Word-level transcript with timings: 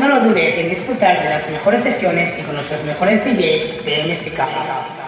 No 0.00 0.08
lo 0.08 0.20
dudes 0.20 0.54
en 0.58 0.68
disfrutar 0.68 1.22
de 1.22 1.28
las 1.28 1.50
mejores 1.50 1.82
sesiones 1.82 2.38
y 2.38 2.42
con 2.42 2.54
nuestros 2.54 2.84
mejores 2.84 3.24
DJ 3.24 3.82
de 3.84 4.04
MSK. 4.04 5.05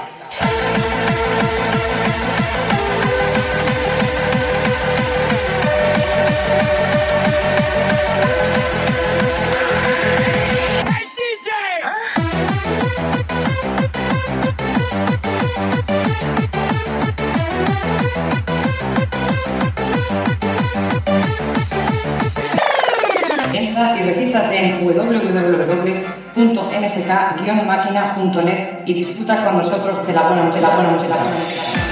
www.msk-máquina.net 27.08 28.82
y 28.86 28.94
disfruta 28.94 29.44
con 29.44 29.56
nosotros 29.56 30.06
de 30.06 30.12
la 30.12 30.22
buena 30.28 30.42
música. 30.42 30.66
De 30.66 30.72
la 30.72 30.74
buena 30.76 30.90
música. 30.92 31.87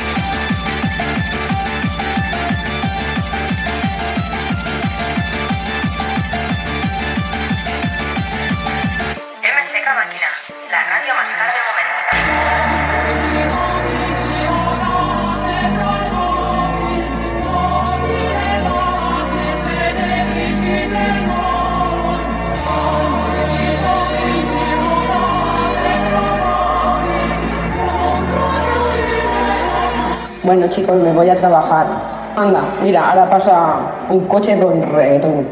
Bueno 30.47 30.69
chicos, 30.69 31.03
me 31.03 31.13
voy 31.13 31.29
a 31.29 31.35
trabajar. 31.35 31.89
Anda, 32.37 32.61
mira, 32.81 33.11
ahora 33.11 33.29
pasa 33.29 33.79
un 34.09 34.29
coche 34.29 34.57
con 34.61 34.81
reggaetón. 34.95 35.45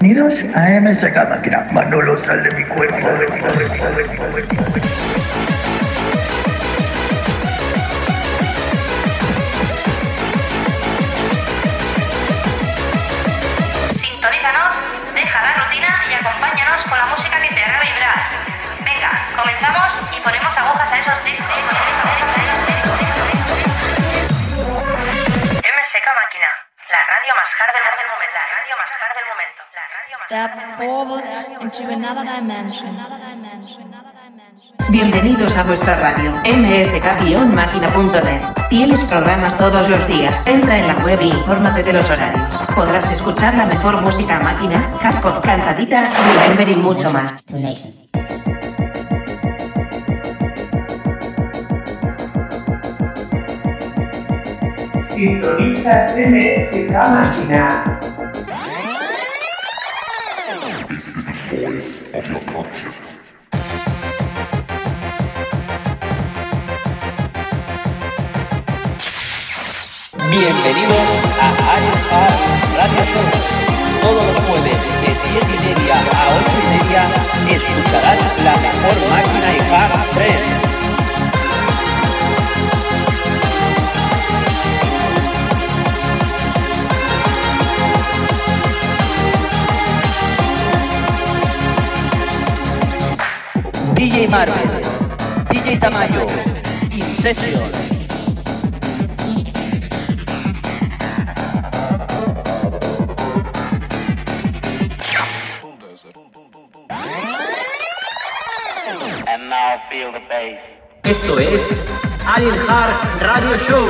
Bienvenidos 0.00 0.44
a 0.54 0.68
MSK 0.82 1.30
Máquina. 1.30 1.66
Manolo, 1.72 2.18
sal 2.18 2.42
de 2.42 2.50
mi 2.50 2.64
cuerpo. 2.64 3.08
Step 30.34 30.50
forward 30.78 31.30
into 31.62 31.86
another 31.86 32.26
dimension. 32.26 32.90
Bienvenidos 34.90 35.56
a 35.56 35.62
vuestra 35.62 35.94
radio, 35.94 36.32
msk-máquina.net. 36.42 38.42
Tienes 38.68 39.04
programas 39.04 39.56
todos 39.56 39.88
los 39.88 40.04
días. 40.08 40.44
Entra 40.48 40.78
en 40.78 40.88
la 40.88 40.96
web 41.04 41.20
e 41.20 41.26
infórmate 41.26 41.84
de 41.84 41.92
los 41.92 42.10
horarios. 42.10 42.52
Podrás 42.74 43.12
escuchar 43.12 43.54
la 43.54 43.66
mejor 43.66 44.02
música 44.02 44.40
máquina, 44.40 44.80
hardcore 45.00 45.40
cantaditas, 45.40 46.12
remember 46.18 46.68
y 46.68 46.76
mucho 46.78 47.12
más. 47.12 47.32
Sintonizas 55.14 56.16
MSK 56.16 56.90
Máquina. 56.90 58.03
Bienvenido 62.14 62.46
a 71.40 71.48
Alfa 71.74 72.22
Radio 72.76 73.02
Show. 73.04 73.26
Todos 74.00 74.26
los 74.26 74.40
jueves 74.42 74.78
de 75.00 75.10
7 75.16 75.42
y 75.42 75.58
media 75.66 75.96
a 75.96 76.22
8 76.36 76.54
y 76.54 76.66
media 76.78 77.02
escucharás 77.56 78.22
la 78.44 78.54
mejor 78.58 78.96
máquina 79.10 79.48
y 79.56 79.58
hard 79.74 80.06
3. 80.14 80.73
DJ 94.13 94.27
Marvel, 94.29 94.81
DJ 95.49 95.77
Tamayo, 95.79 96.25
Incession. 96.91 97.53
And 109.27 109.49
now 109.49 109.77
feel 109.89 110.11
the 110.11 110.19
bass. 110.29 110.59
Esto 111.03 111.39
es 111.39 111.89
Alien 112.25 112.55
Heart 112.67 113.21
Radio 113.21 113.57
Show. 113.57 113.87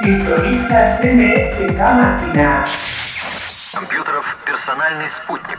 Sintonizas 0.00 1.04
MSK 1.04 1.78
Máquina. 1.78 2.64
Компьютеров 3.72 4.26
персональный 4.44 5.08
спутник. 5.22 5.55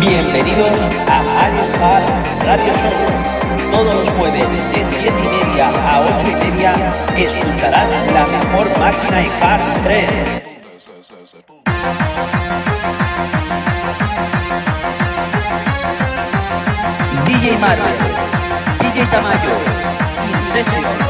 Bienvenidos 0.00 0.70
a 1.08 1.22
Heart 1.22 2.46
Radio 2.46 2.72
Show. 2.72 2.92
Todos 3.70 3.94
los 3.94 4.08
jueves 4.10 4.50
de 4.50 4.58
7 4.58 4.88
y 5.04 5.50
media 5.50 5.68
a 5.68 6.00
8 6.00 6.26
y 6.26 6.34
media 6.44 6.72
escucharás 7.18 7.90
la 8.12 8.24
mejor 8.24 8.78
máquina 8.78 9.22
y 9.22 9.28
hard 9.42 9.62
3. 9.84 10.42
DJ 17.26 17.58
Marvel, 17.58 17.98
DJ 18.80 19.04
Tamayo, 19.10 19.54
Incession. 20.32 21.01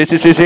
Sí, 0.00 0.06
sí, 0.06 0.18
sí, 0.18 0.34
sí. 0.34 0.42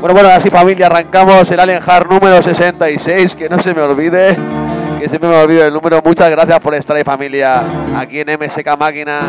Bueno, 0.00 0.14
bueno, 0.14 0.28
así 0.30 0.48
familia, 0.48 0.86
arrancamos 0.86 1.50
el 1.50 1.60
Alien 1.60 1.82
Hard 1.86 2.08
número 2.08 2.40
66, 2.40 3.36
que 3.36 3.50
no 3.50 3.60
se 3.60 3.74
me 3.74 3.82
olvide, 3.82 4.34
que 4.98 5.10
siempre 5.10 5.28
me 5.28 5.36
olvido 5.36 5.66
el 5.66 5.74
número. 5.74 6.00
Muchas 6.02 6.30
gracias 6.30 6.58
por 6.60 6.74
estar 6.74 6.96
ahí 6.96 7.04
familia, 7.04 7.62
aquí 7.94 8.20
en 8.20 8.28
MSK 8.40 8.78
Máquina. 8.78 9.20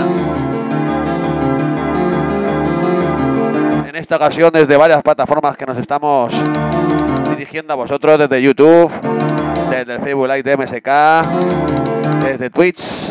Esta 3.97 4.15
ocasión 4.17 4.51
desde 4.53 4.77
varias 4.77 5.01
plataformas 5.01 5.57
que 5.57 5.65
nos 5.65 5.77
estamos 5.77 6.31
dirigiendo 7.29 7.73
a 7.73 7.75
vosotros, 7.75 8.19
desde 8.19 8.41
YouTube, 8.41 8.91
desde 9.71 9.95
el 9.95 10.01
Facebook 10.01 10.27
Live 10.27 10.43
de 10.43 10.57
MSK, 10.57 12.23
desde 12.23 12.49
Twitch, 12.51 13.09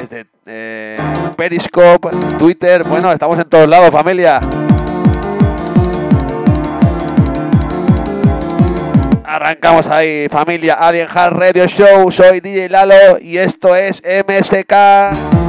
desde 0.00 0.26
eh, 0.46 0.96
Periscope, 1.36 2.08
Twitter, 2.38 2.84
bueno, 2.84 3.10
estamos 3.12 3.38
en 3.38 3.48
todos 3.48 3.68
lados 3.68 3.90
familia. 3.90 4.40
Arrancamos 9.24 9.88
ahí, 9.88 10.28
familia 10.28 10.74
Alien 10.74 11.08
Hard 11.12 11.36
Radio 11.36 11.66
Show. 11.66 12.10
Soy 12.10 12.40
DJ 12.40 12.68
Lalo 12.68 13.18
y 13.20 13.38
esto 13.38 13.74
es 13.74 14.02
MSK. 14.04 15.39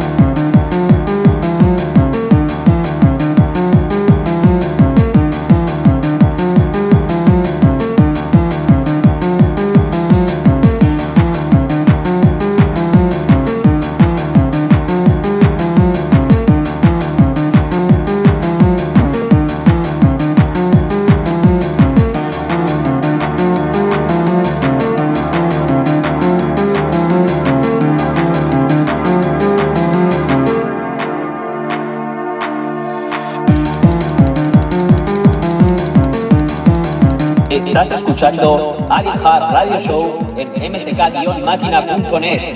Estás 37.71 37.91
escuchando 37.94 38.75
Alien 38.89 39.15
Hard 39.25 39.53
Radio 39.53 39.79
Show 39.79 40.19
en 40.35 40.73
msk-máquina.net. 40.73 42.53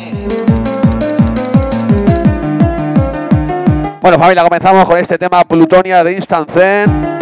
Bueno, 4.02 4.20
familia, 4.20 4.44
comenzamos 4.44 4.84
con 4.84 4.98
este 4.98 5.18
tema 5.18 5.46
Plutonia 5.46 6.04
de 6.04 6.18
Instant 6.18 6.52
Zen. 6.52 7.18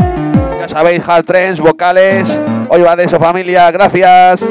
Ya 0.60 0.68
sabéis, 0.68 1.08
hard 1.08 1.24
trends, 1.24 1.60
vocales. 1.60 2.28
Hoy 2.68 2.82
va 2.82 2.96
de 2.96 3.04
eso, 3.04 3.20
familia. 3.20 3.70
Gracias. 3.70 4.44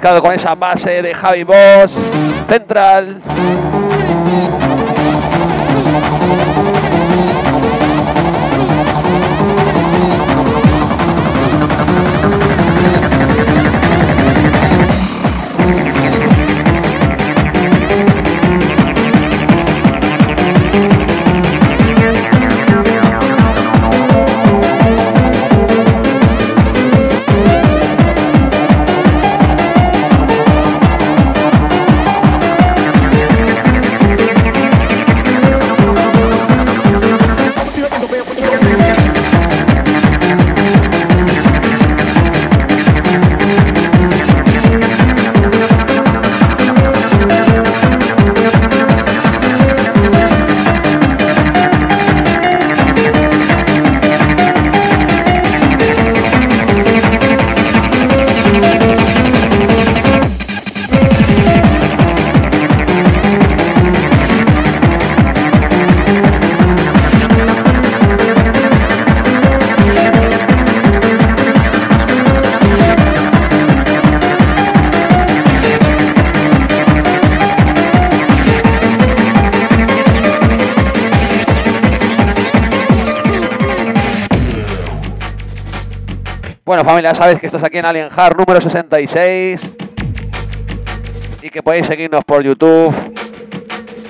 Con 0.00 0.32
esa 0.32 0.54
base 0.54 1.02
de 1.02 1.14
Javi 1.14 1.44
Boss. 1.44 1.94
Central. 2.48 3.20
Familia, 87.00 87.14
sabéis 87.14 87.40
que 87.40 87.46
estás 87.46 87.64
aquí 87.64 87.78
en 87.78 87.86
Alien 87.86 88.08
Hard 88.14 88.36
número 88.36 88.60
66 88.60 89.58
y 91.40 91.48
que 91.48 91.62
podéis 91.62 91.86
seguirnos 91.86 92.22
por 92.26 92.42
YouTube, 92.42 92.94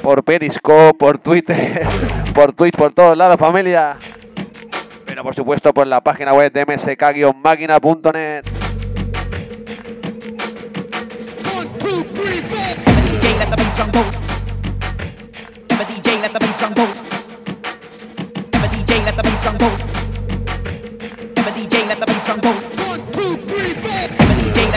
por 0.02 0.24
Periscope, 0.24 0.98
por 0.98 1.18
Twitter, 1.18 1.86
por 2.34 2.52
Twitch, 2.52 2.74
por 2.74 2.92
todos 2.92 3.16
lados, 3.16 3.36
familia. 3.36 3.96
Pero 5.06 5.22
por 5.22 5.36
supuesto 5.36 5.72
por 5.72 5.86
la 5.86 6.00
página 6.00 6.32
web 6.32 6.52
de 6.52 6.66
msk-máquina.net. 6.66 8.60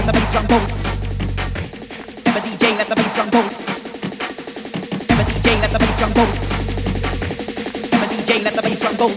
let 0.05 0.13
the 0.13 0.19
bass 0.19 0.31
drum 0.31 0.45
go. 0.47 0.55
Ever 2.27 2.39
DJ, 2.39 2.77
let 2.77 2.87
the 2.89 2.95
bass 2.95 3.13
drum 3.13 3.29
go. 3.29 3.39
Ever 5.11 5.23
DJ, 5.31 5.61
let 5.61 5.71
the 5.71 5.79
bass 5.79 5.97
drum 5.97 6.11
go. 6.11 6.23
Ever 7.95 8.07
DJ, 8.11 8.43
let 8.43 8.53
the 8.53 8.61
bass 8.61 8.79
drum 8.81 8.95
go. 8.97 9.07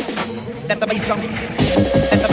Let 0.69 0.78
the 0.78 0.87
bass 0.87 1.05
drum. 1.05 1.21
Let 1.21 2.23
the 2.23 2.25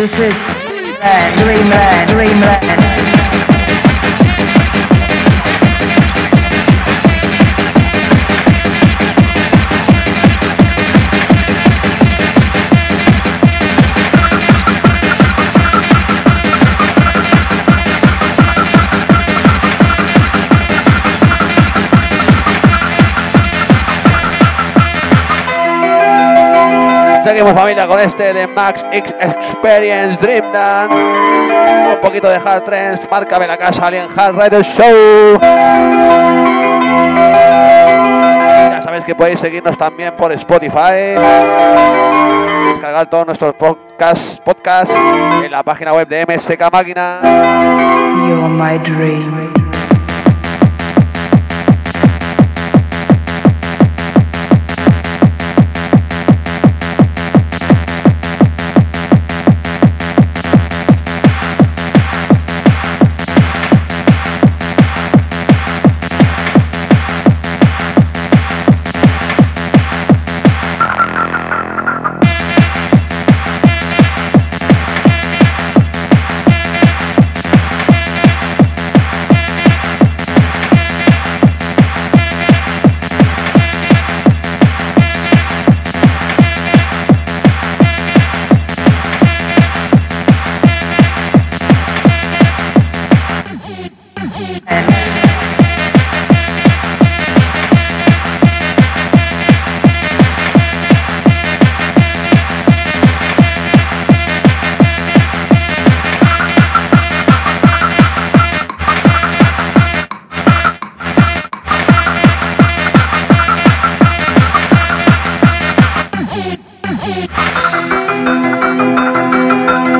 This 0.00 0.18
is 0.18 0.32
Dreamland, 0.98 2.08
dreamland, 2.08 2.08
dreamland. 2.08 3.19
Seguimos 27.30 27.54
familia 27.54 27.86
con 27.86 28.00
este 28.00 28.34
de 28.34 28.48
Max 28.48 28.84
X 28.90 29.14
Experience 29.20 30.20
Dreamland. 30.20 30.90
Un 30.92 32.00
poquito 32.02 32.28
de 32.28 32.34
Hard 32.34 32.64
Trends, 32.64 33.08
márcame 33.08 33.46
la 33.46 33.56
casa 33.56 33.86
Alien 33.86 34.08
Hard 34.16 34.34
Radio 34.34 34.60
Show. 34.64 35.38
Ya 38.72 38.82
sabéis 38.82 39.04
que 39.04 39.14
podéis 39.14 39.38
seguirnos 39.38 39.78
también 39.78 40.12
por 40.16 40.32
Spotify. 40.32 41.14
Descargar 42.72 43.08
todos 43.08 43.26
nuestros 43.26 43.54
podcasts, 43.54 44.40
podcasts 44.44 44.92
en 45.44 45.52
la 45.52 45.62
página 45.62 45.92
web 45.92 46.08
de 46.08 46.26
MSK 46.26 46.72
Máquina. 46.72 47.20
You're 48.26 48.48
my 48.48 48.76
dream. 48.78 49.69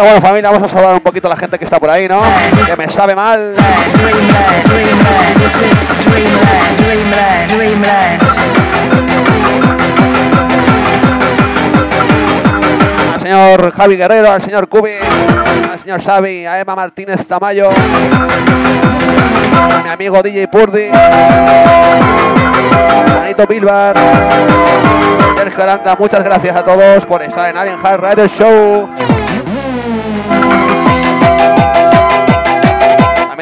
Bueno, 0.00 0.14
bueno, 0.14 0.26
familia, 0.26 0.50
vamos 0.50 0.66
a 0.66 0.74
saludar 0.74 0.94
un 0.94 1.00
poquito 1.00 1.26
a 1.26 1.30
la 1.30 1.36
gente 1.36 1.58
que 1.58 1.66
está 1.66 1.78
por 1.78 1.90
ahí, 1.90 2.08
¿no? 2.08 2.22
Que 2.64 2.74
me 2.74 2.88
sabe 2.88 3.14
mal. 3.14 3.54
Al 13.12 13.20
señor 13.20 13.72
Javi 13.72 13.96
Guerrero, 13.98 14.32
al 14.32 14.40
señor 14.40 14.70
Cubi, 14.70 14.92
al 15.70 15.78
señor 15.78 16.02
Xavi, 16.02 16.46
a 16.46 16.60
Emma 16.60 16.74
Martínez 16.74 17.26
Tamayo, 17.26 17.68
mi 19.84 19.90
amigo 19.90 20.22
DJ 20.22 20.48
Purdi, 20.48 20.88
a 20.94 21.10
Anito 23.22 23.46
Bilbar, 23.46 23.94
Sergio 25.36 25.62
Aranda, 25.62 25.94
muchas 25.98 26.24
gracias 26.24 26.56
a 26.56 26.64
todos 26.64 27.04
por 27.04 27.22
estar 27.22 27.50
en 27.50 27.58
Alien 27.58 27.76
Hard 27.84 28.00
Radio 28.00 28.26
Show. 28.28 28.88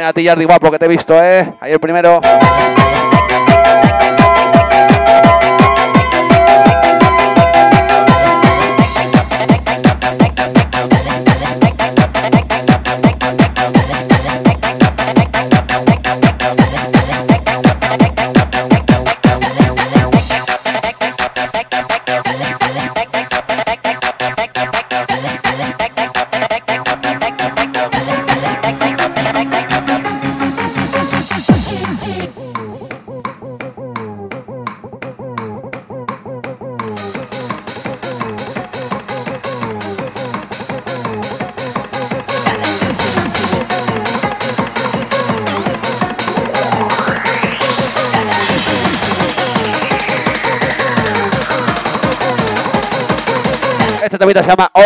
A 0.08 0.12
ti, 0.12 0.22
Yardi 0.22 0.44
Guapo, 0.44 0.70
que 0.70 0.78
te 0.78 0.86
he 0.86 0.88
visto, 0.88 1.22
¿eh? 1.22 1.52
Ahí 1.60 1.72
el 1.72 1.80
primero. 1.80 2.20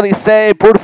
devem 0.02 0.14
ser 0.14 0.54
por 0.56 0.76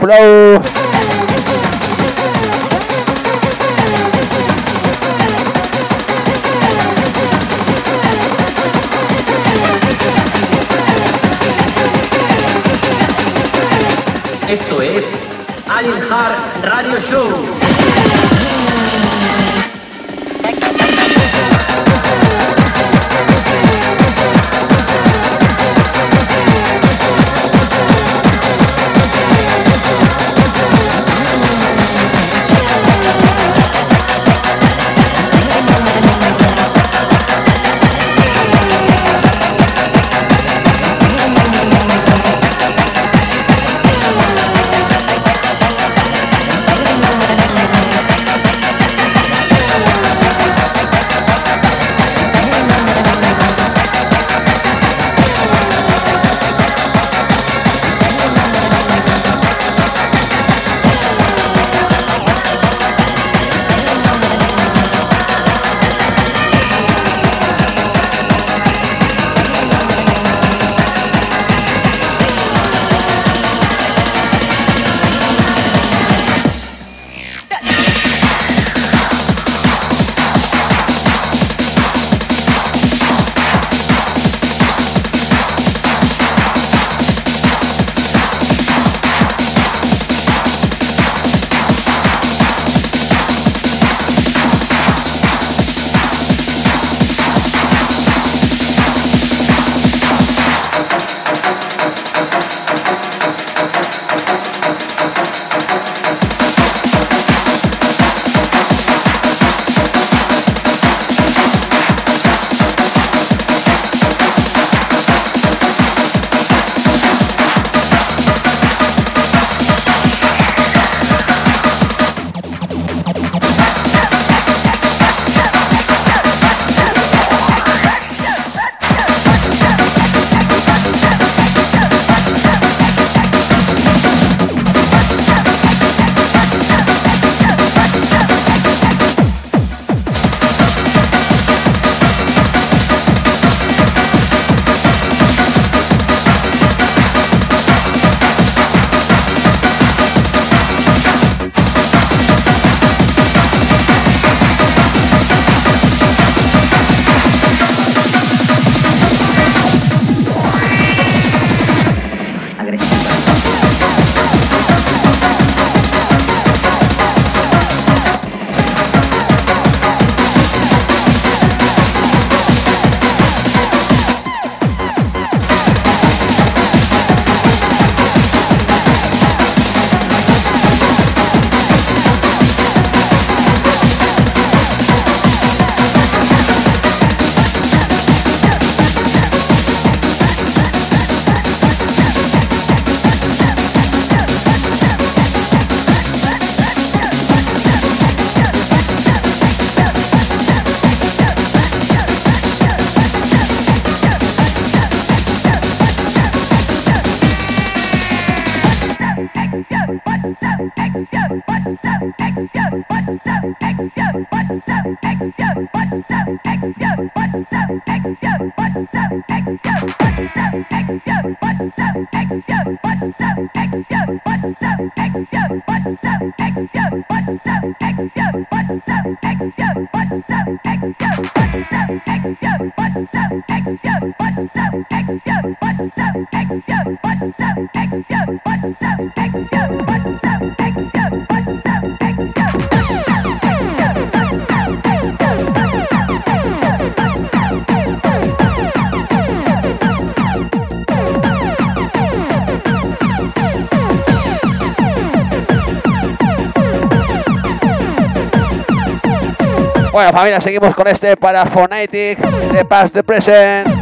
Bueno, 259.99 260.13
familia, 260.13 260.41
seguimos 260.41 260.77
con 260.77 260.87
este 260.87 261.17
para 261.17 261.45
Phonetic 261.45 262.21
de 262.21 262.65
Past 262.65 262.95
the 262.95 263.03
Present. 263.03 263.78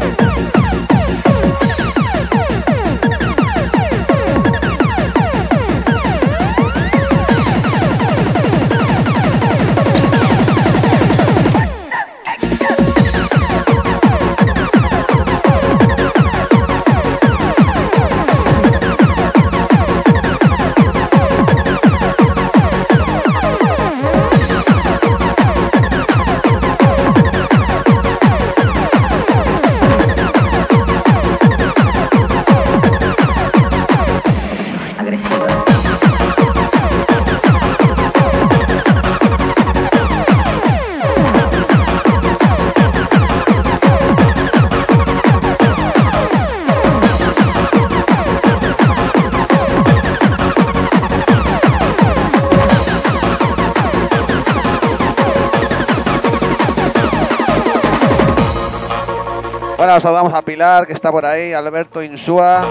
Saludamos 60.00 60.34
a 60.34 60.42
Pilar, 60.42 60.86
que 60.86 60.92
está 60.92 61.10
por 61.10 61.24
ahí, 61.24 61.52
Alberto 61.52 62.02
Insúa, 62.02 62.66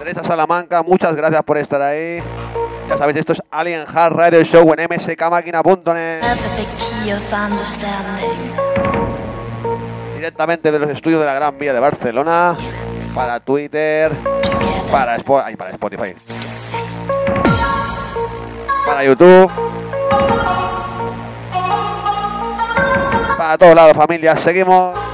Teresa 0.00 0.24
Salamanca, 0.24 0.82
muchas 0.82 1.14
gracias 1.14 1.42
por 1.44 1.56
estar 1.58 1.80
ahí. 1.80 2.22
Ya 2.88 2.98
sabéis, 2.98 3.18
esto 3.18 3.32
es 3.32 3.42
Alien 3.50 3.84
Hard 3.86 4.14
Radio 4.14 4.42
Show 4.42 4.74
en 4.76 4.88
mskmáquina.net. 4.90 6.22
Directamente 10.16 10.72
de 10.72 10.78
los 10.78 10.90
estudios 10.90 11.20
de 11.20 11.26
la 11.26 11.34
Gran 11.34 11.56
Vía 11.56 11.72
de 11.72 11.80
Barcelona, 11.80 12.56
para 13.14 13.38
Twitter, 13.40 14.12
para, 14.90 15.16
para 15.18 15.70
Spotify, 15.70 16.14
para 18.86 19.04
YouTube, 19.04 19.50
para 23.38 23.56
todos 23.56 23.74
lados, 23.74 23.96
familia. 23.96 24.36
Seguimos. 24.36 25.04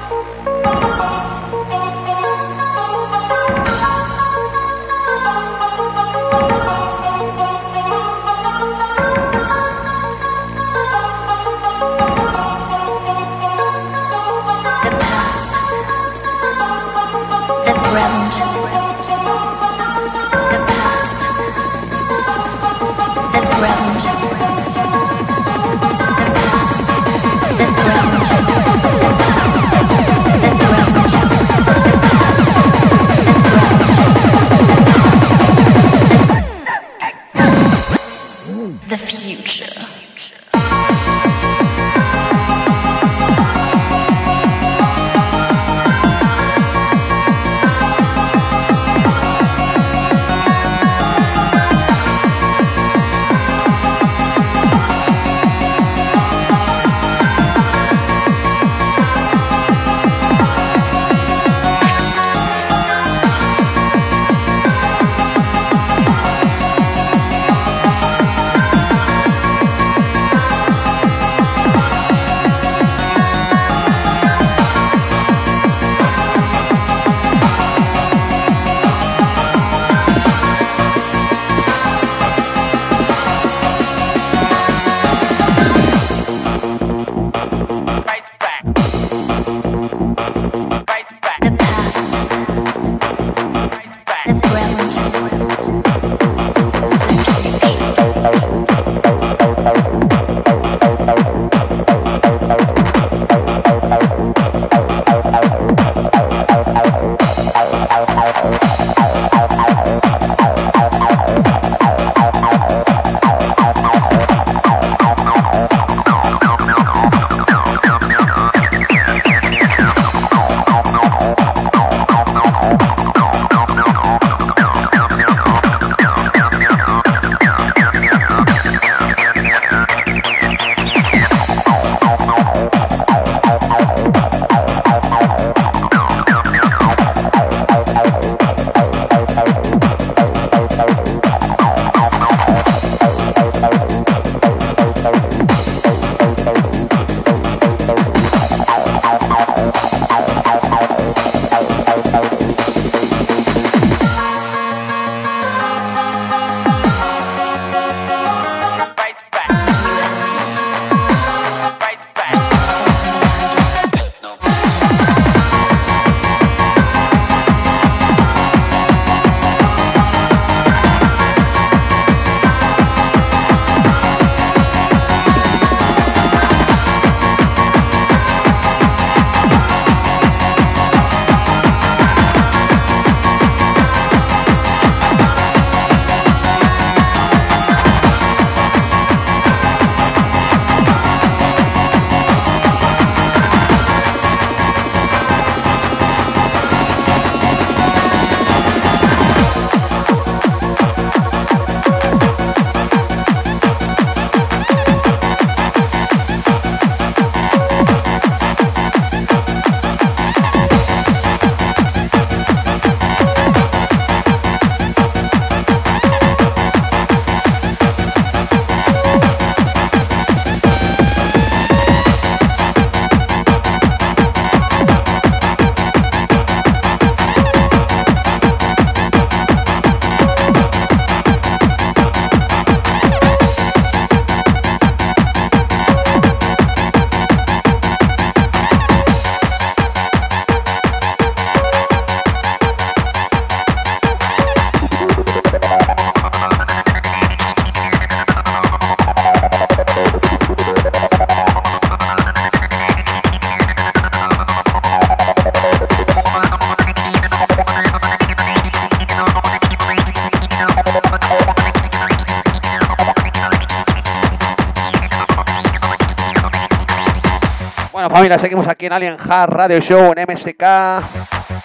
Familia, 268.30 268.38
seguimos 268.38 268.68
aquí 268.68 268.86
en 268.86 268.92
Alien 268.92 269.16
Hard 269.18 269.50
Radio 269.50 269.80
Show 269.80 270.12
en 270.14 270.24
MSK 270.30 270.62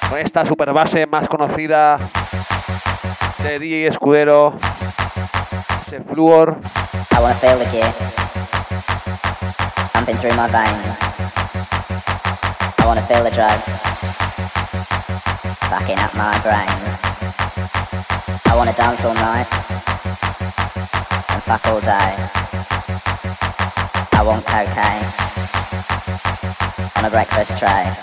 con 0.10 0.18
esta 0.18 0.46
super 0.46 0.74
base 0.74 1.06
más 1.06 1.28
conocida 1.28 2.00
de 3.44 3.60
DJ 3.60 3.88
Escudero, 3.88 4.56
ese 5.86 6.02
Fluor. 6.02 6.58
I 7.12 7.22
wanna 7.22 7.36
feel 7.36 7.60
the 7.60 7.66
gear 7.70 7.94
pumping 9.94 10.18
through 10.18 10.36
my 10.36 10.48
veins. 10.48 11.00
I 12.80 12.86
wanna 12.86 13.02
feel 13.02 13.24
the 13.24 13.32
drug 13.32 13.60
backing 15.70 16.00
up 16.00 16.14
my 16.16 16.34
brains. 16.42 17.00
I 18.46 18.56
wanna 18.56 18.74
dance 18.74 19.06
all 19.06 19.14
night 19.14 19.48
and 21.30 21.44
fuck 21.44 21.68
all 21.68 21.82
day. 21.82 22.16
I 24.14 24.24
want 24.24 24.44
cocaine 24.46 25.25
on 26.98 27.06
a 27.06 27.10
breakfast 27.10 27.58
tray. 27.58 27.96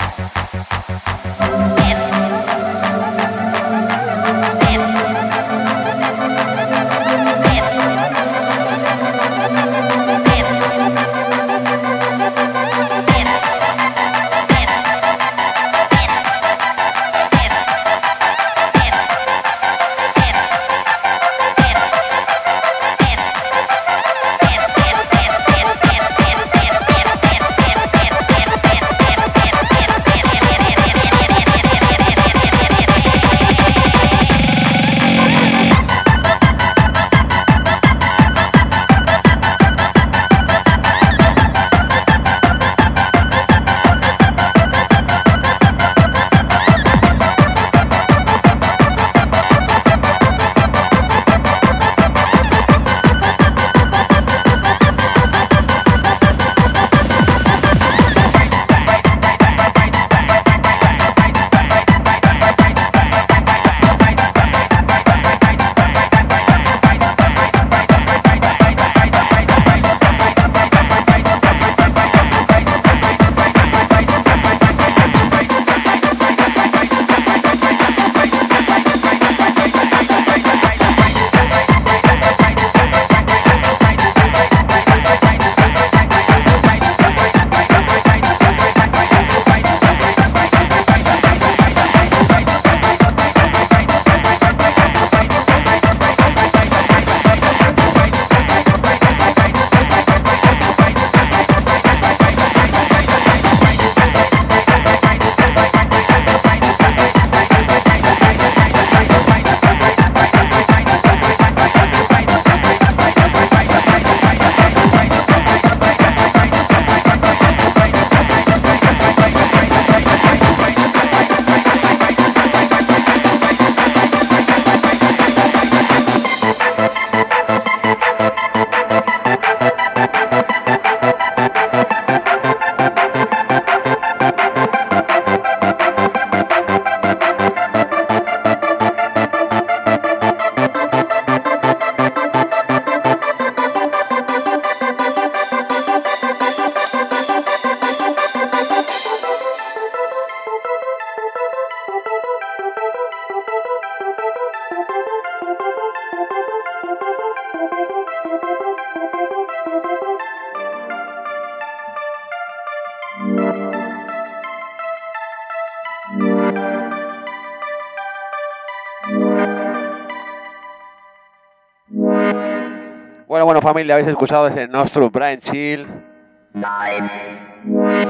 Familia, 173.73 173.95
habéis 173.95 174.09
escuchado 174.09 174.47
ese 174.47 174.67
nuestro 174.67 175.09
Brian 175.09 175.39
Chill. 175.39 175.87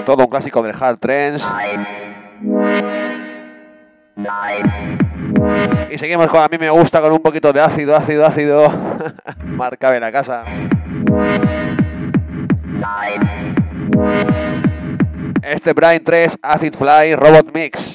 Todo 0.05 0.23
un 0.25 0.29
clásico 0.29 0.61
del 0.61 0.75
Hard 0.77 0.99
Trends. 0.99 1.41
Y 5.89 5.97
seguimos 5.97 6.29
con 6.29 6.41
A 6.41 6.49
mí 6.49 6.57
me 6.57 6.69
gusta 6.69 6.99
con 6.99 7.13
un 7.13 7.19
poquito 7.19 7.53
de 7.53 7.61
ácido, 7.61 7.95
ácido, 7.95 8.25
ácido. 8.25 8.73
Marca 9.45 9.89
de 9.91 10.01
la 10.01 10.11
casa. 10.11 10.43
Este 15.41 15.71
Brian 15.71 16.03
3 16.03 16.39
Acid 16.41 16.75
Fly 16.75 17.15
Robot 17.15 17.55
Mix. 17.55 17.92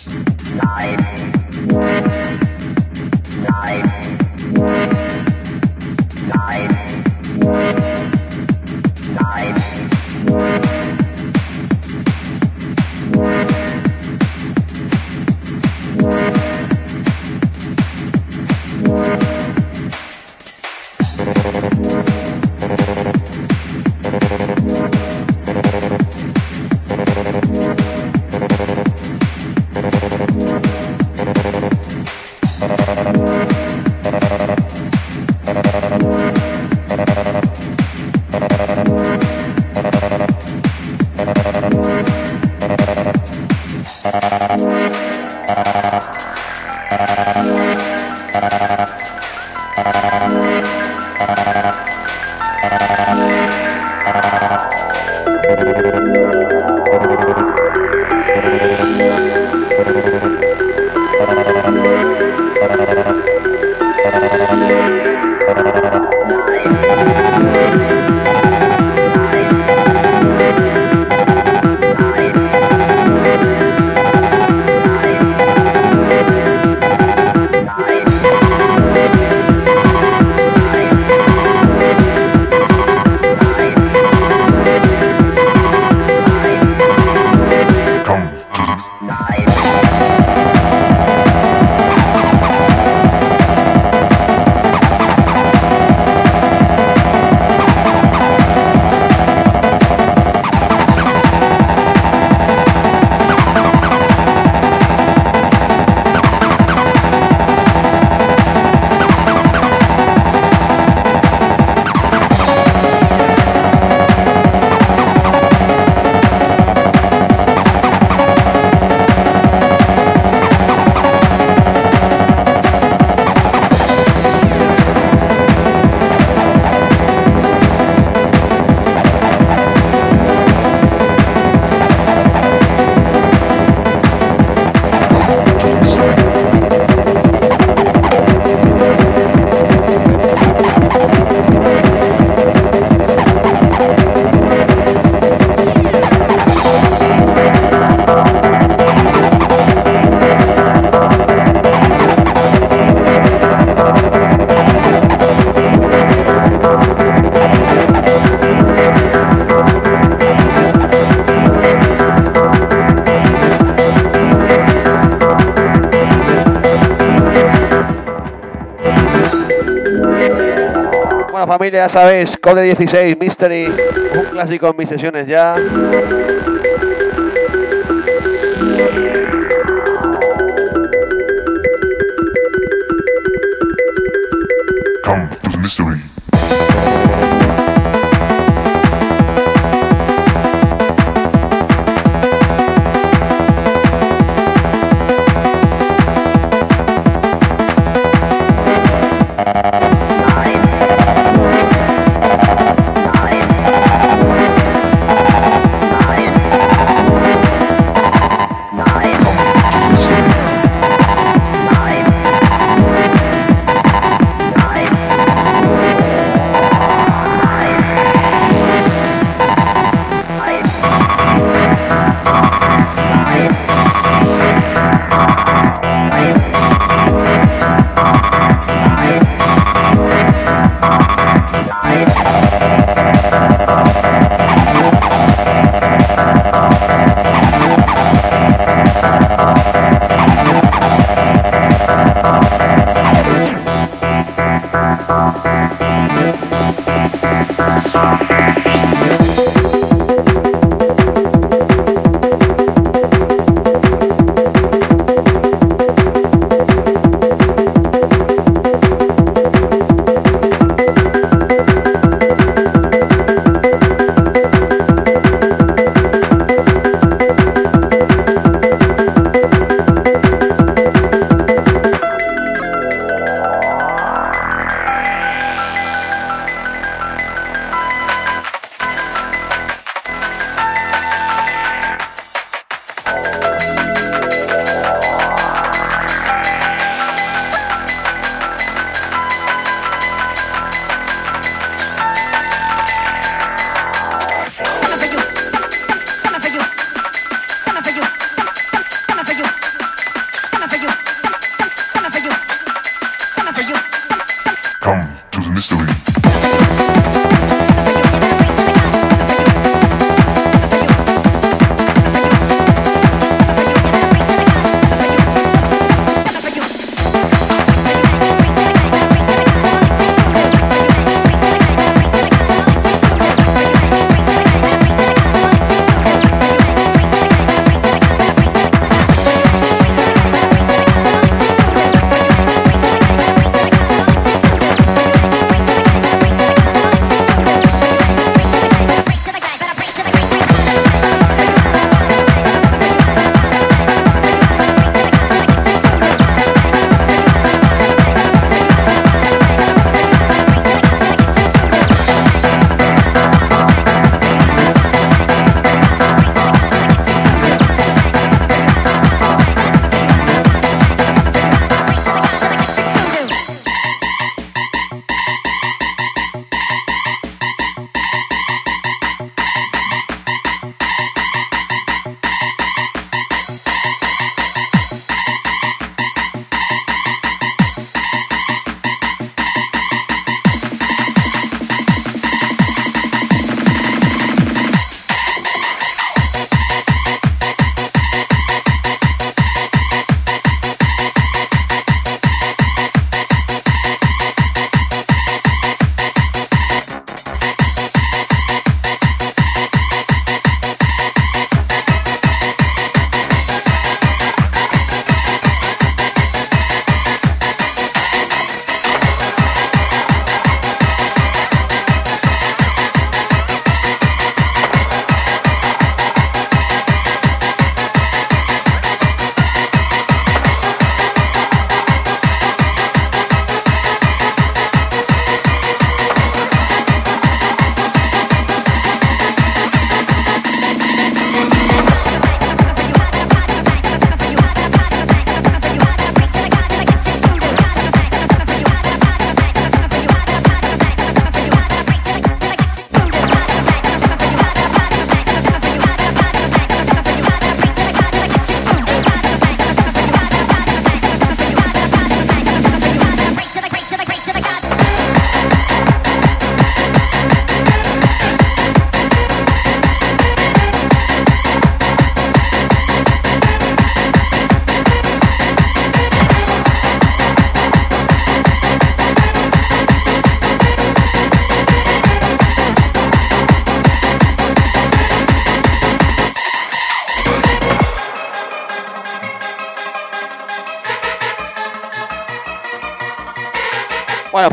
Familia, 171.58 171.86
ya 171.86 171.88
sabéis, 171.88 172.38
Code 172.38 172.62
16, 172.62 173.18
Mystery, 173.18 173.66
un 173.66 174.24
clásico 174.30 174.68
en 174.68 174.76
mis 174.76 174.88
sesiones 174.88 175.26
ya. 175.26 175.56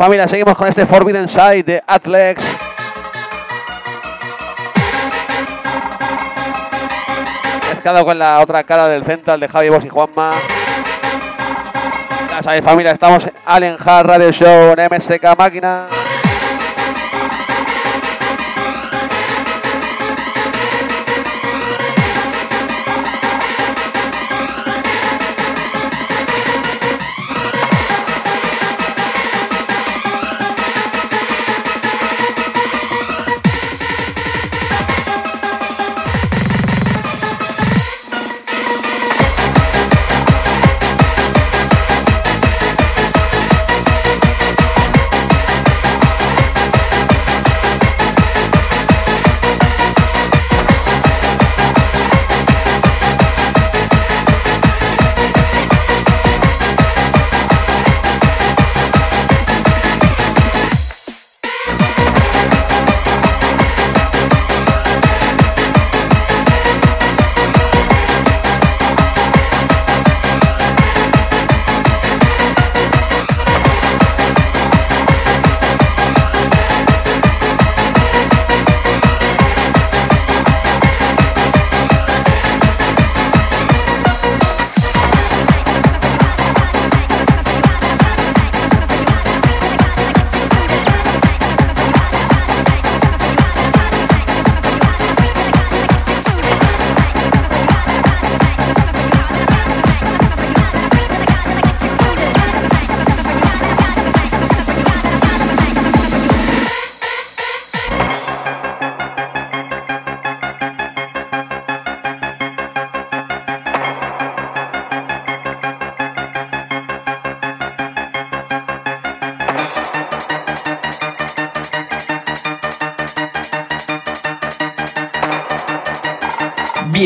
Familia, 0.06 0.28
seguimos 0.28 0.56
con 0.56 0.68
este 0.68 0.86
Forbidden 0.86 1.28
Side 1.28 1.64
de 1.64 1.84
Atlex. 1.88 2.44
Mezclado 7.74 8.06
con 8.06 8.20
la 8.20 8.40
otra 8.40 8.64
cara 8.64 8.88
del 8.88 9.04
Central 9.04 9.40
de 9.40 9.48
Javi 9.48 9.70
Boss 9.70 9.84
y 9.84 9.90
Juanma. 9.90 10.36
Ya 12.30 12.44
sabéis, 12.44 12.64
familia, 12.64 12.92
estamos 12.92 13.26
en 13.26 13.34
Allen 13.46 13.78
Hard 13.84 14.06
Radio 14.06 14.32
Show 14.32 14.76
en 14.78 14.96
MSK 14.96 15.36
Máquina. 15.36 15.88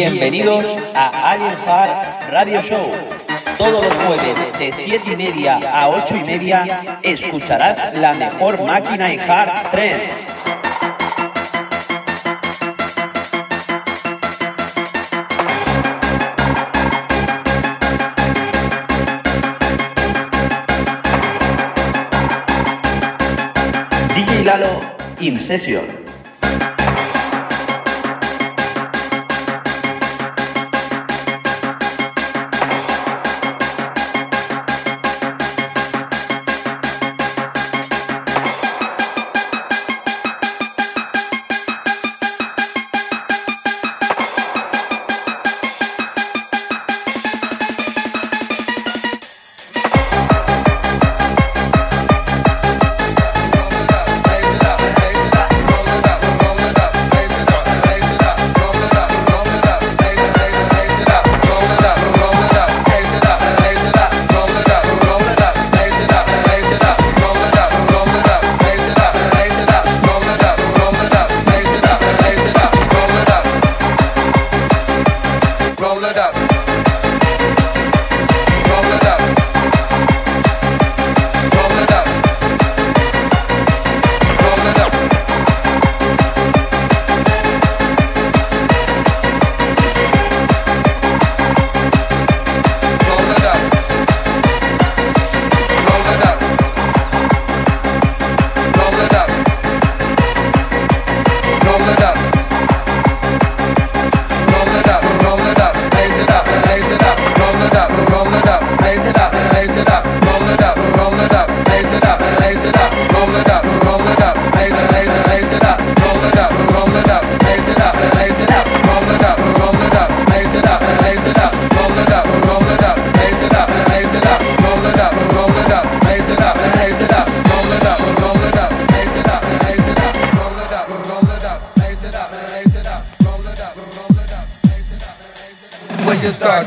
Bienvenidos 0.02 0.64
a 0.96 1.32
Alien 1.32 1.58
Heart 1.66 2.30
Radio 2.30 2.62
Show. 2.62 2.90
Todos 3.58 3.84
los 3.84 3.94
jueves 4.06 4.58
de 4.58 4.72
7 4.72 5.12
y 5.12 5.16
media 5.18 5.58
a 5.58 5.90
8 5.90 6.16
y 6.16 6.24
media 6.24 7.00
escucharás 7.04 7.98
la 7.98 8.14
mejor 8.14 8.64
máquina 8.64 9.12
en 9.12 9.20
hard 9.20 9.72
trance. 9.72 10.26
DJ 24.16 24.46
Lalo 24.46 24.80
In 25.20 25.38
Session. 25.42 25.99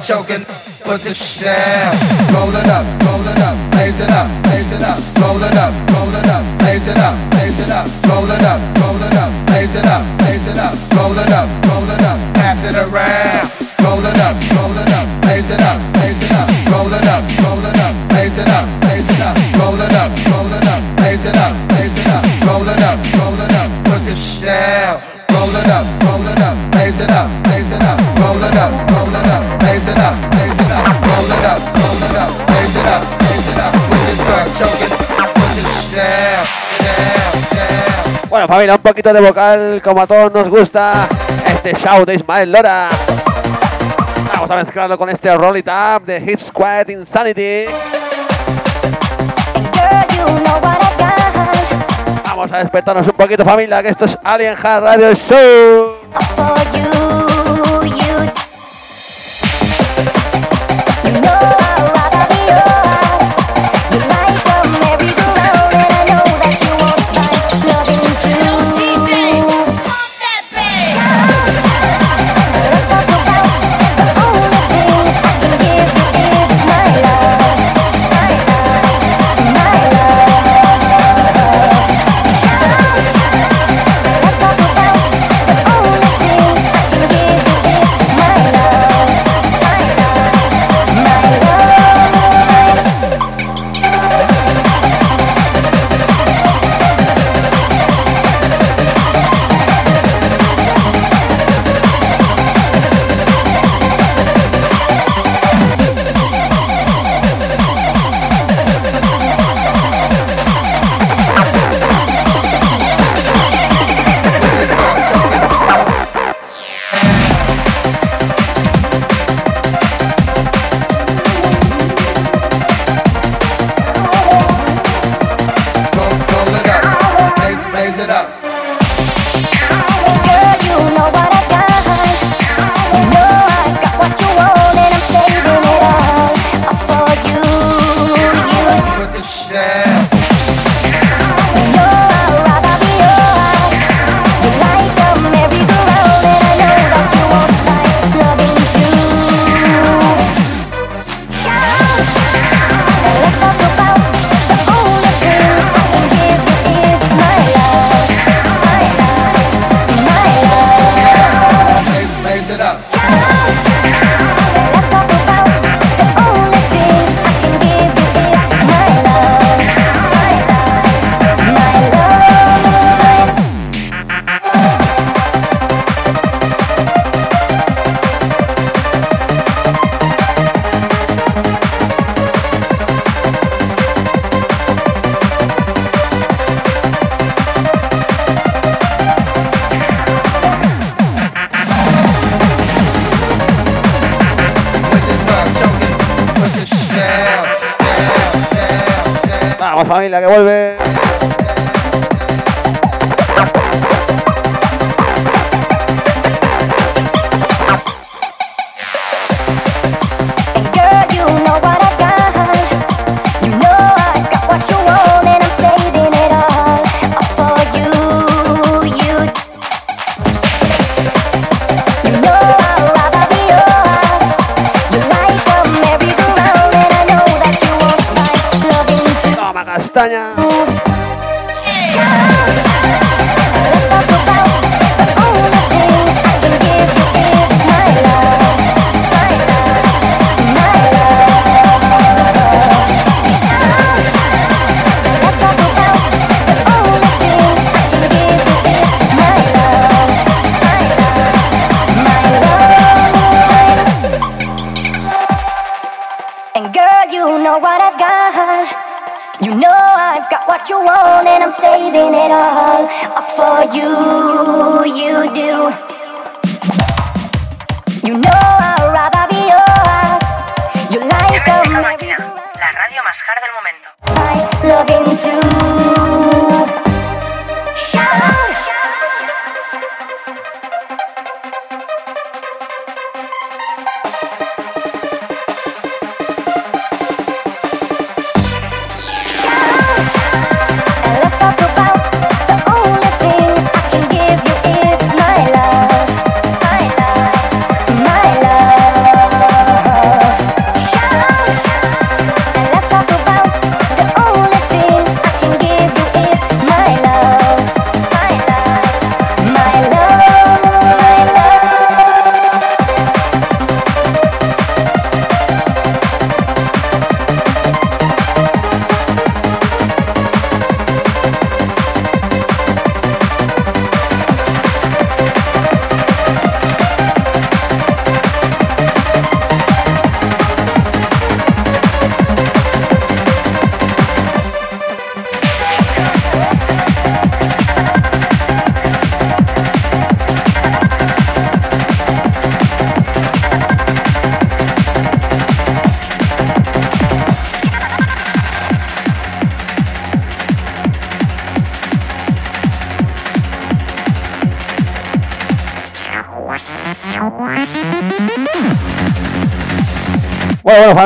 Choking, 0.02 0.42
put 0.82 0.98
the 1.06 1.14
shit. 1.14 1.46
Roll 2.34 2.50
it 2.50 2.66
up, 2.66 2.82
roll 3.06 3.22
it 3.22 3.38
up, 3.38 3.54
blaze 3.70 4.00
it 4.02 4.10
up, 4.10 4.26
blaze 4.42 4.72
it 4.74 4.82
up, 4.82 4.98
roll 5.22 5.38
it 5.38 5.54
up, 5.54 5.70
roll 5.94 6.10
it 6.10 6.26
up, 6.26 6.42
blaze 6.58 6.88
it 6.90 6.98
up, 6.98 7.14
blaze 7.30 7.62
it 7.62 7.70
up, 7.70 7.86
roll 8.10 8.26
it 8.26 8.42
up, 8.42 8.58
roll 8.82 8.98
it 8.98 9.14
up, 9.14 9.30
blaze 9.46 9.74
it 9.78 9.86
up, 9.86 10.02
blaze 10.18 10.46
it 10.50 10.58
up, 10.58 10.74
roll 10.98 11.14
it 11.14 11.30
up, 11.30 11.46
roll 11.70 11.86
it 11.86 12.02
up, 12.02 12.18
pass 12.34 12.66
it 12.66 12.74
around. 12.74 13.46
Roll 13.82 14.02
it 14.02 14.18
up, 14.18 14.34
roll 14.58 14.74
it 14.74 14.90
up, 14.90 15.06
blaze 15.22 15.50
it 15.50 15.60
up, 15.62 15.78
blaze 15.94 16.18
it 16.18 16.34
up, 16.34 16.50
roll 16.74 16.90
it 16.90 17.06
up, 17.06 17.22
roll 17.46 17.62
it 17.62 17.78
up, 17.78 17.94
blaze 18.10 18.38
it 18.38 18.48
up, 18.50 18.66
roll 18.82 19.06
it 19.06 19.22
up, 19.22 19.36
roll 19.54 19.80
it 19.86 19.94
up, 19.94 20.31
Bueno, 38.42 38.54
familia, 38.54 38.74
un 38.74 38.82
poquito 38.82 39.12
de 39.12 39.20
vocal, 39.20 39.80
como 39.84 40.02
a 40.02 40.06
todos 40.08 40.32
nos 40.32 40.48
gusta, 40.48 41.06
este 41.46 41.76
show 41.76 42.04
de 42.04 42.16
Ismael 42.16 42.50
Lora. 42.50 42.88
Vamos 44.34 44.50
a 44.50 44.56
mezclarlo 44.56 44.98
con 44.98 45.08
este 45.10 45.32
Roll 45.32 45.58
It 45.58 45.68
Up 45.68 46.04
de 46.04 46.16
His 46.18 46.50
Quiet 46.50 46.90
Insanity. 46.90 47.66
Vamos 52.24 52.50
a 52.50 52.58
despertarnos 52.58 53.06
un 53.06 53.12
poquito, 53.12 53.44
familia, 53.44 53.80
que 53.80 53.90
esto 53.90 54.06
es 54.06 54.18
Alien 54.24 54.56
Hard 54.60 54.82
Radio 54.82 55.14
Show. 55.14 55.91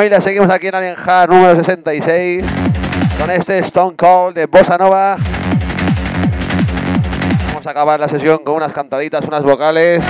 Seguimos 0.06 0.48
aquí 0.50 0.68
en 0.68 0.74
Alien 0.76 0.94
número 1.28 1.56
66 1.56 2.44
con 3.18 3.28
este 3.28 3.58
Stone 3.58 3.96
Cold 3.96 4.36
de 4.36 4.46
Bossa 4.46 4.78
Nova. 4.78 5.16
Vamos 7.48 7.66
a 7.66 7.70
acabar 7.70 7.98
la 7.98 8.08
sesión 8.08 8.38
con 8.44 8.54
unas 8.54 8.72
cantaditas, 8.72 9.24
unas 9.24 9.42
vocales. 9.42 10.04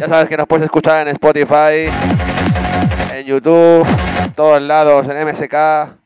Ya 0.00 0.08
sabes 0.08 0.30
que 0.30 0.36
nos 0.38 0.46
puedes 0.46 0.64
escuchar 0.64 1.06
en 1.06 1.12
Spotify, 1.12 1.90
en 3.14 3.26
YouTube, 3.26 3.86
en 4.24 4.32
todos 4.32 4.62
lados, 4.62 5.06
en 5.10 5.28
MSK. 5.28 6.01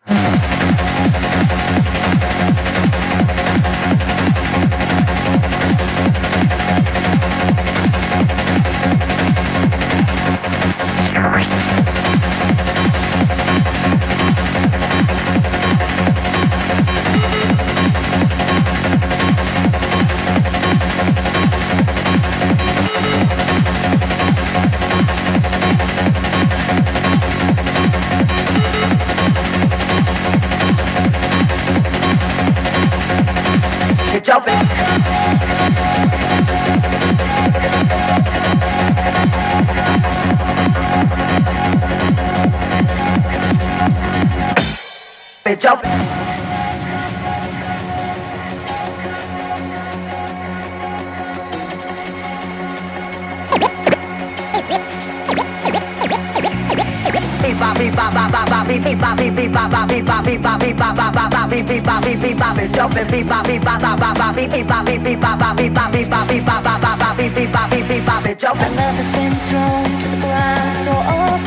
I 68.59 68.69
love 68.69 68.95
has 68.97 69.11
been 69.15 69.33
thrown 69.47 69.85
to 70.03 70.09
the 70.09 70.17
ground 70.21 70.85
so 70.85 70.93
often 70.93 71.46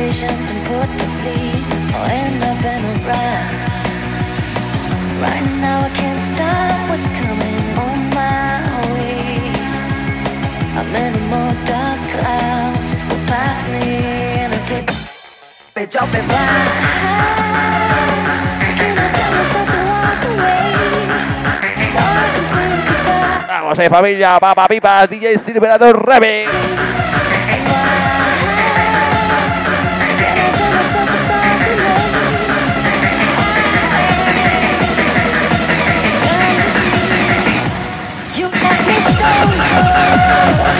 Conversations 0.00 0.46
been 0.46 0.64
put 0.64 0.88
to 0.96 1.04
sleep 1.20 1.60
or 1.92 2.08
end 2.08 2.40
up 2.42 2.56
in 2.56 2.80
a 2.88 2.94
round. 3.04 3.52
Right 5.20 5.48
now 5.60 5.84
I 5.84 5.90
can't 5.92 6.22
stop 6.32 6.88
what's 6.88 7.04
coming 7.20 7.60
on 7.76 7.98
my 8.16 8.64
way. 8.96 9.36
How 10.72 10.84
many 10.88 11.20
more 11.28 11.52
dark 11.68 12.00
clouds 12.16 12.90
will 13.12 13.24
pass 13.28 13.60
me 13.68 14.00
in 14.40 14.48
a 14.48 14.60
dip? 14.72 14.88
Be 15.76 15.84
jumping 15.84 16.24
Can 18.80 18.96
I 18.96 19.08
tell 19.20 19.32
myself 19.36 19.68
to 19.68 19.80
walk 19.84 20.22
away? 20.32 20.64
So 21.92 22.00
I 22.00 22.24
can 22.32 22.46
think 22.56 22.88
about 23.04 23.44
Vamos 23.52 23.78
ahí 23.78 23.88
familia, 23.90 24.40
papa 24.40 24.66
pipas, 24.66 25.10
DJ 25.10 25.36
Silverador 25.36 26.00
Remix. 26.08 26.99
Cold. 40.56 40.76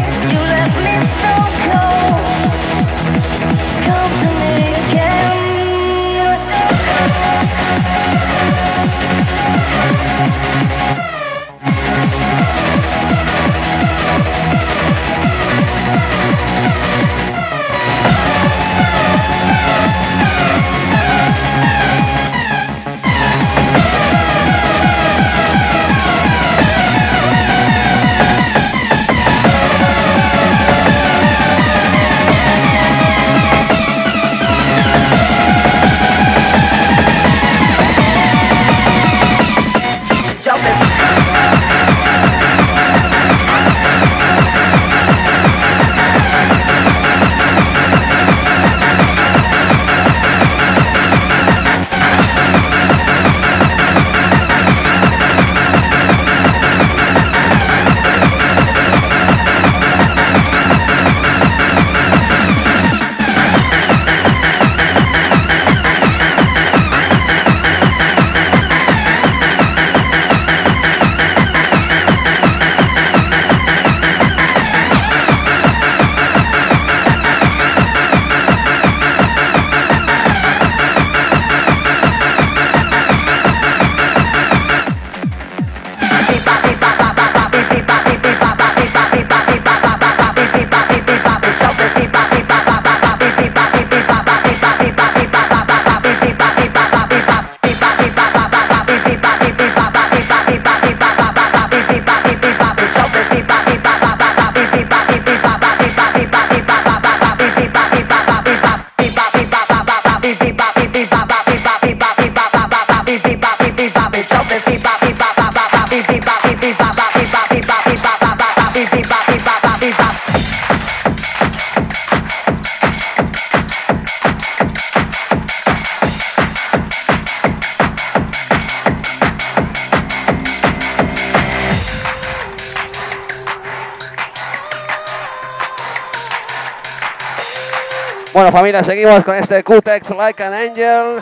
Familia, 138.51 138.83
seguimos 138.83 139.23
con 139.23 139.33
este 139.33 139.63
Q-Tex 139.63 140.09
Like 140.09 140.43
an 140.43 140.53
Angel. 140.53 141.21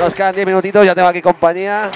Nos 0.00 0.14
quedan 0.14 0.34
10 0.34 0.46
minutitos, 0.46 0.86
ya 0.86 0.94
tengo 0.94 1.08
aquí 1.08 1.20
compañía. 1.20 1.90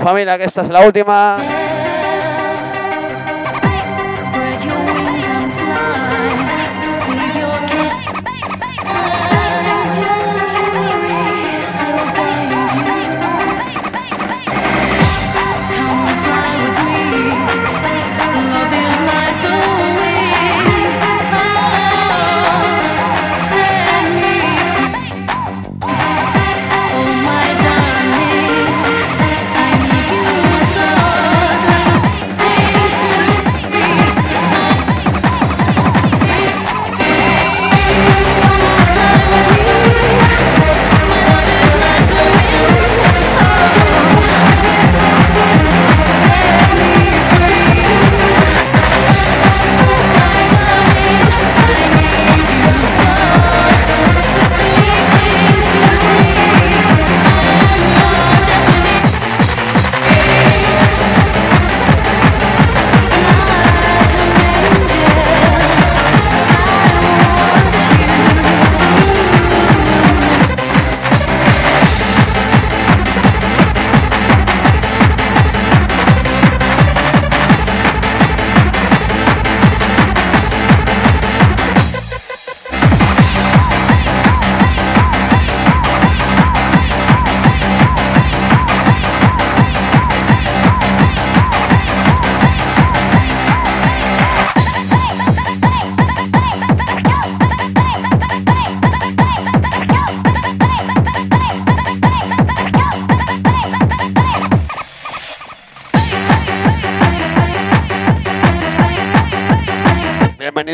Familia, 0.00 0.38
que 0.38 0.44
esta 0.44 0.62
es 0.62 0.70
la 0.70 0.80
última. 0.80 1.59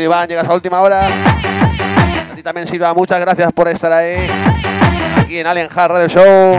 Iván, 0.07 0.25
llegas 0.25 0.47
a 0.47 0.53
última 0.53 0.79
hora. 0.79 1.05
A 1.05 2.35
ti 2.35 2.41
también 2.41 2.65
Silva, 2.65 2.93
muchas 2.93 3.19
gracias 3.19 3.51
por 3.51 3.67
estar 3.67 3.91
ahí. 3.91 4.25
Aquí 5.17 5.37
en 5.37 5.47
Alien 5.47 5.67
Hard 5.73 5.91
Radio 5.91 6.07
Show. 6.07 6.57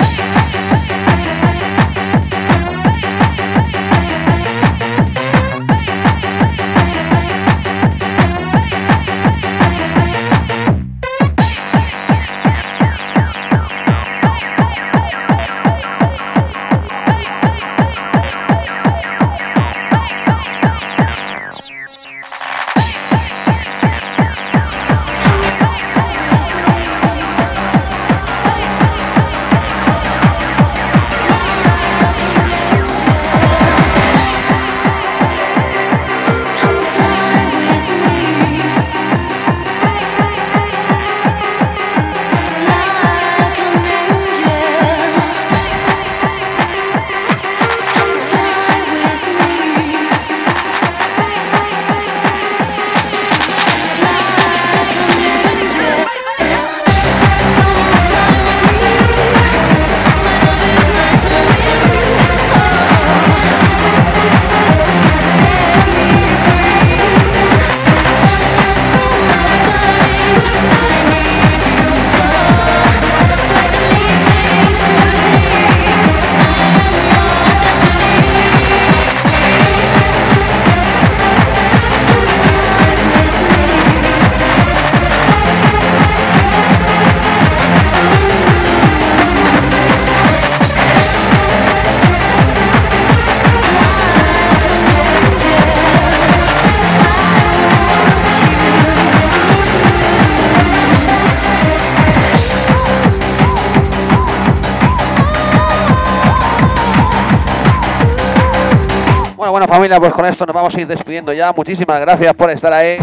Bueno 109.59 109.75
familia, 109.75 109.99
pues 109.99 110.13
con 110.13 110.25
esto 110.25 110.47
nos 110.47 110.55
vamos 110.55 110.73
a 110.73 110.81
ir 110.81 110.87
despidiendo 110.87 111.33
ya. 111.33 111.53
Muchísimas 111.53 111.99
gracias 111.99 112.33
por 112.35 112.49
estar 112.49 112.73
ahí. 112.73 112.97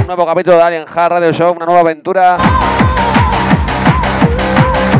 Un 0.00 0.06
nuevo 0.08 0.26
capítulo 0.26 0.56
de 0.56 0.62
Alien 0.64 0.84
Hard 0.92 1.12
Radio 1.12 1.32
Show, 1.32 1.52
una 1.54 1.64
nueva 1.64 1.82
aventura. 1.82 2.38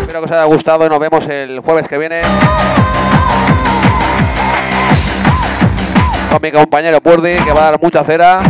Espero 0.01 0.21
que 0.21 0.27
os 0.27 0.31
haya 0.31 0.45
gustado 0.45 0.87
y 0.87 0.89
nos 0.89 1.01
vemos 1.01 1.27
el 1.27 1.59
jueves 1.59 1.89
que 1.89 1.99
viene. 1.99 2.23
Con 6.31 6.41
mi 6.41 6.53
compañero 6.53 7.01
Purdy, 7.01 7.35
que 7.39 7.53
va 7.53 7.67
a 7.67 7.71
dar 7.73 7.83
mucha 7.83 8.05
cera. 8.05 8.43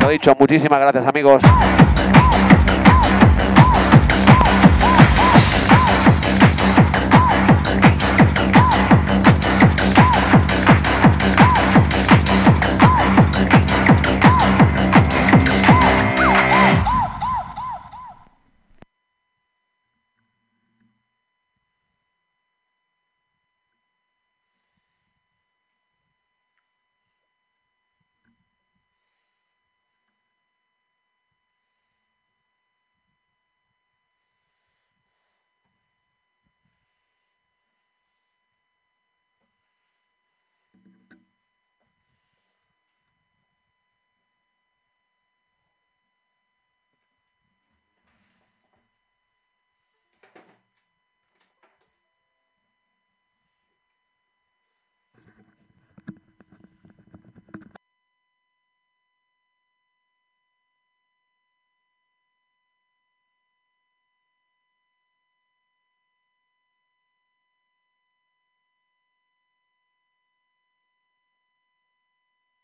Lo 0.00 0.08
dicho, 0.08 0.34
muchísimas 0.36 0.80
gracias 0.80 1.06
amigos. 1.06 1.40